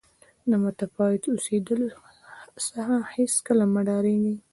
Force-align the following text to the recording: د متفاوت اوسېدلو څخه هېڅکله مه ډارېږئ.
د 0.49 0.51
متفاوت 0.63 1.23
اوسېدلو 1.29 1.87
څخه 2.75 2.95
هېڅکله 3.15 3.65
مه 3.73 3.81
ډارېږئ. 3.87 4.37